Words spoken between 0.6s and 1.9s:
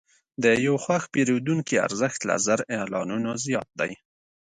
یو خوښ پیرودونکي